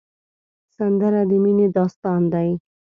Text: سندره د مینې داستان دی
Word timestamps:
سندره 0.75 1.21
د 1.29 1.31
مینې 1.43 1.67
داستان 1.77 2.21
دی 2.33 2.49